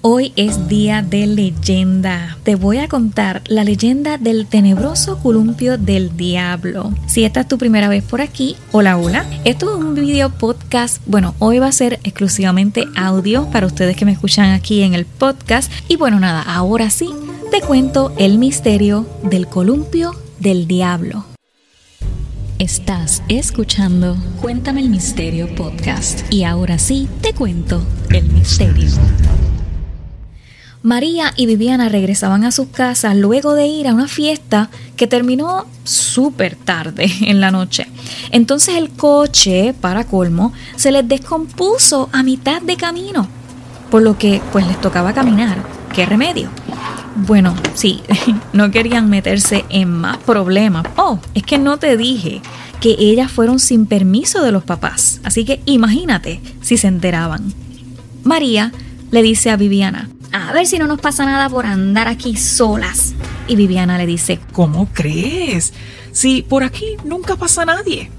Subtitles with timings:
[0.00, 2.38] Hoy es día de leyenda.
[2.44, 6.92] Te voy a contar la leyenda del tenebroso columpio del diablo.
[7.08, 9.26] Si esta es tu primera vez por aquí, hola, hola.
[9.44, 11.02] Esto es un video podcast.
[11.06, 15.04] Bueno, hoy va a ser exclusivamente audio para ustedes que me escuchan aquí en el
[15.04, 15.68] podcast.
[15.88, 17.10] Y bueno, nada, ahora sí,
[17.50, 21.24] te cuento el misterio del columpio del diablo.
[22.60, 26.32] Estás escuchando Cuéntame el Misterio Podcast.
[26.32, 28.90] Y ahora sí, te cuento el misterio.
[30.88, 35.66] María y Viviana regresaban a sus casas luego de ir a una fiesta que terminó
[35.84, 37.86] súper tarde en la noche.
[38.30, 43.28] Entonces el coche, para colmo, se les descompuso a mitad de camino,
[43.90, 45.58] por lo que pues les tocaba caminar.
[45.94, 46.48] ¿Qué remedio?
[47.16, 48.00] Bueno, sí,
[48.54, 50.86] no querían meterse en más problemas.
[50.96, 52.40] Oh, es que no te dije
[52.80, 55.20] que ellas fueron sin permiso de los papás.
[55.22, 57.52] Así que imagínate si se enteraban.
[58.24, 58.72] María
[59.10, 60.08] le dice a Viviana,
[60.46, 63.14] a ver si no nos pasa nada por andar aquí solas.
[63.46, 65.72] Y Viviana le dice, ¿Cómo crees?
[66.12, 68.10] Si por aquí nunca pasa nadie.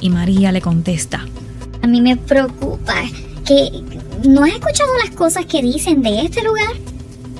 [0.00, 1.26] Y María le contesta,
[1.82, 2.94] A mí me preocupa
[3.44, 3.70] que
[4.26, 6.74] no has escuchado las cosas que dicen de este lugar.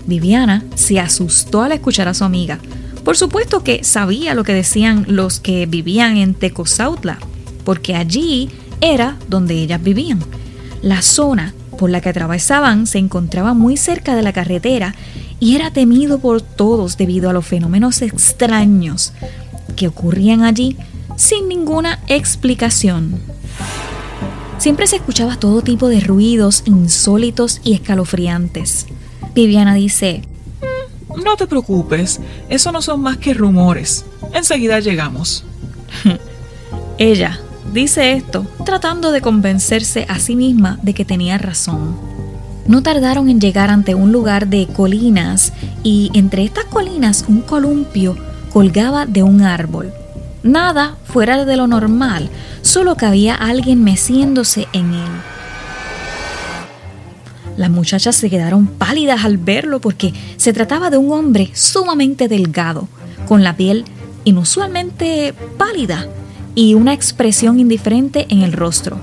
[0.07, 2.59] Viviana se asustó al escuchar a su amiga.
[3.05, 7.19] Por supuesto que sabía lo que decían los que vivían en Tecozautla,
[7.65, 10.21] porque allí era donde ellas vivían.
[10.83, 14.95] La zona por la que atravesaban se encontraba muy cerca de la carretera
[15.41, 19.13] y era temido por todos debido a los fenómenos extraños
[19.77, 20.77] que ocurrían allí
[21.17, 23.21] sin ninguna explicación.
[24.59, 28.87] Siempre se escuchaba todo tipo de ruidos insólitos y escalofriantes.
[29.35, 30.23] Viviana dice,
[31.23, 34.05] No te preocupes, eso no son más que rumores.
[34.33, 35.45] Enseguida llegamos.
[36.99, 37.41] ella
[37.77, 41.95] dice esto tratando de convencerse a sí misma de que tenía razón.
[42.67, 45.53] No tardaron en llegar ante un lugar de colinas
[45.83, 48.17] y entre estas colinas un columpio
[48.51, 49.93] colgaba de un árbol.
[50.43, 52.31] Nada fuera de lo normal,
[52.63, 55.13] solo que había alguien meciéndose en él.
[57.59, 62.89] Las muchachas se quedaron pálidas al verlo porque se trataba de un hombre sumamente delgado,
[63.29, 63.85] con la piel
[64.25, 66.09] inusualmente pálida
[66.57, 68.99] y una expresión indiferente en el rostro.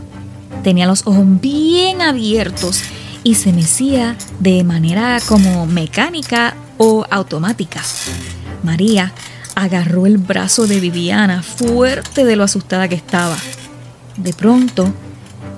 [0.64, 2.81] Tenía los ojos bien abiertos
[3.24, 7.81] y se mecía de manera como mecánica o automática.
[8.63, 9.13] María
[9.56, 13.38] agarró el brazo de Viviana fuerte de lo asustada que estaba.
[14.18, 14.92] De pronto,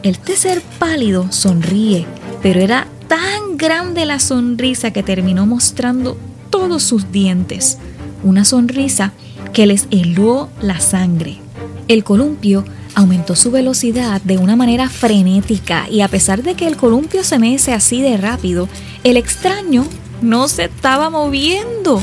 [0.04, 2.06] el ser pálido sonríe,
[2.42, 6.18] pero era tan grande la sonrisa que terminó mostrando
[6.50, 7.78] todos sus dientes.
[8.24, 9.14] Una sonrisa
[9.54, 11.45] que les heló la sangre.
[11.88, 12.66] El columpio
[12.96, 17.38] aumentó su velocidad de una manera frenética y a pesar de que el columpio se
[17.38, 18.68] mece así de rápido,
[19.04, 19.86] el extraño
[20.22, 22.02] no se estaba moviendo.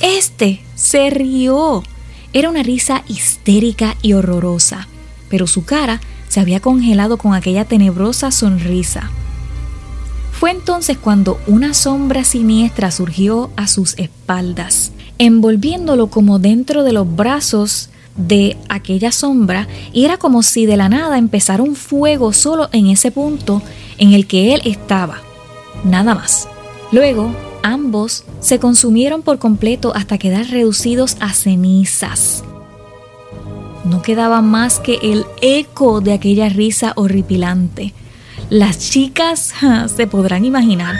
[0.00, 1.82] Este se rió.
[2.32, 4.86] Era una risa histérica y horrorosa,
[5.28, 9.10] pero su cara se había congelado con aquella tenebrosa sonrisa.
[10.32, 17.16] Fue entonces cuando una sombra siniestra surgió a sus espaldas, envolviéndolo como dentro de los
[17.16, 22.68] brazos de aquella sombra y era como si de la nada empezara un fuego solo
[22.72, 23.62] en ese punto
[23.96, 25.22] en el que él estaba.
[25.84, 26.48] Nada más.
[26.92, 32.44] Luego, ambos se consumieron por completo hasta quedar reducidos a cenizas.
[33.84, 37.94] No quedaba más que el eco de aquella risa horripilante.
[38.50, 39.54] Las chicas
[39.96, 40.96] se podrán imaginar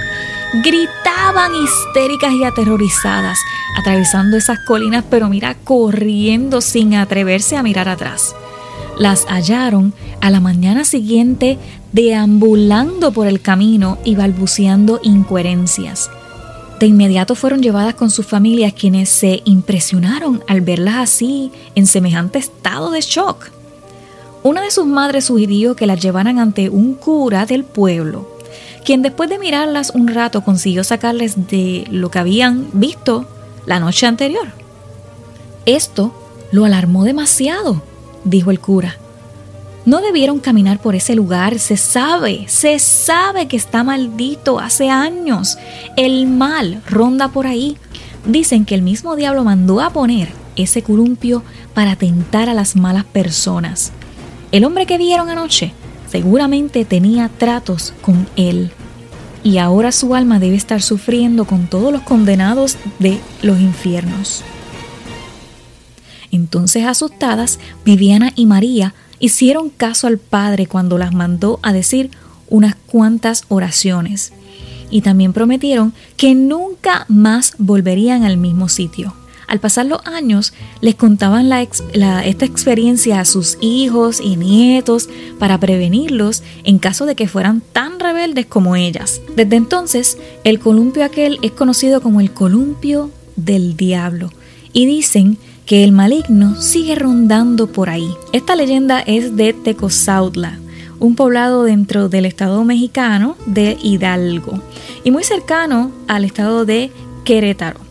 [0.55, 3.39] gritaban histéricas y aterrorizadas,
[3.79, 8.35] atravesando esas colinas, pero mira, corriendo sin atreverse a mirar atrás.
[8.99, 11.59] Las hallaron a la mañana siguiente
[11.93, 16.11] deambulando por el camino y balbuceando incoherencias.
[16.81, 22.39] De inmediato fueron llevadas con sus familias quienes se impresionaron al verlas así, en semejante
[22.39, 23.51] estado de shock.
[24.45, 28.38] Una de sus madres sugirió que las llevaran ante un cura del pueblo,
[28.85, 33.29] quien después de mirarlas un rato consiguió sacarles de lo que habían visto
[33.67, 34.49] la noche anterior.
[35.67, 36.15] Esto
[36.51, 37.83] lo alarmó demasiado,
[38.25, 38.97] dijo el cura.
[39.85, 45.57] No debieron caminar por ese lugar, se sabe, se sabe que está maldito hace años.
[45.97, 47.77] El mal ronda por ahí.
[48.27, 51.43] Dicen que el mismo diablo mandó a poner ese columpio
[51.73, 53.93] para tentar a las malas personas.
[54.53, 55.73] El hombre que vieron anoche
[56.11, 58.73] seguramente tenía tratos con él.
[59.45, 64.43] Y ahora su alma debe estar sufriendo con todos los condenados de los infiernos.
[66.31, 72.11] Entonces asustadas, Viviana y María hicieron caso al Padre cuando las mandó a decir
[72.49, 74.33] unas cuantas oraciones.
[74.91, 79.13] y también prometieron que nunca más volverían al mismo sitio.
[79.49, 80.53] Al pasar los años,
[80.83, 85.09] les contaban esta experiencia a sus hijos y nietos
[85.39, 89.23] para prevenirlos en caso de que fueran tan rebeldes como ellas.
[89.35, 94.31] Desde entonces, el columpio aquel es conocido como el columpio del diablo
[94.75, 98.11] y dicen que el maligno sigue rondando por ahí.
[98.35, 100.59] Esta leyenda es de Tecozautla,
[100.99, 104.63] un poblado dentro del estado mexicano de Hidalgo
[105.05, 106.91] y muy cercano al estado de
[107.25, 107.88] Querétaro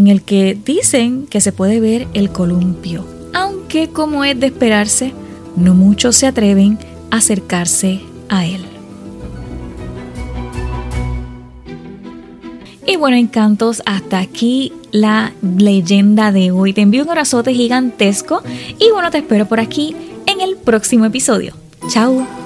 [0.00, 3.04] en el que dicen que se puede ver el columpio,
[3.34, 5.12] aunque como es de esperarse,
[5.56, 6.78] no muchos se atreven
[7.10, 8.00] a acercarse
[8.30, 8.64] a él.
[12.86, 16.72] Y bueno, encantos, hasta aquí la leyenda de hoy.
[16.72, 18.42] Te envío un abrazote gigantesco
[18.78, 19.94] y bueno, te espero por aquí
[20.26, 21.54] en el próximo episodio.
[21.88, 22.39] Chao.